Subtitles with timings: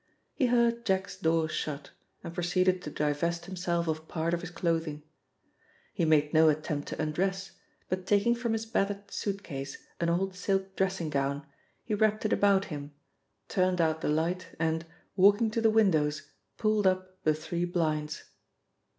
[0.33, 1.91] He heard Jack's door shut,
[2.23, 5.03] and proceeded to divest himself of part of his clothing.
[5.93, 7.51] He made no attempt to undress,
[7.87, 11.45] but taking from his battered suit case an old silk dressing gown,
[11.83, 12.93] he wrapped it about him,
[13.47, 18.23] turned out the light and, walking to the windows, pulled up the three blinds.